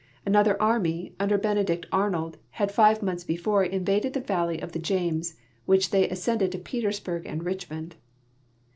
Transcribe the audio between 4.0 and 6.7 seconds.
the valley of the James, which they ascended to